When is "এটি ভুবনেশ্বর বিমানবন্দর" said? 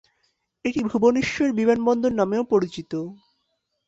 0.65-2.11